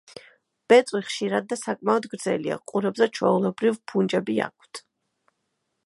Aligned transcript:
ბეწვი 0.71 1.01
ხშირი 1.09 1.41
და 1.51 1.57
საკმაოდ 1.63 2.07
გრძელია, 2.13 2.57
ყურებზე 2.71 3.09
ჩვეულებრივ 3.19 3.79
ფუნჯები 3.93 4.41
აქვთ. 4.49 4.83